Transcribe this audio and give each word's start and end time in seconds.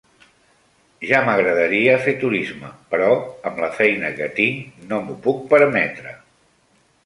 Ja 1.09 1.19
m'agradaria 1.27 1.97
fer 2.07 2.15
turisme, 2.23 2.73
però 2.95 3.11
amb 3.51 3.63
la 3.67 3.71
feina 3.77 4.13
que 4.19 4.33
tinc 4.41 4.83
no 4.91 5.03
m'ho 5.07 5.21
puc 5.29 5.49
permetre. 5.57 6.19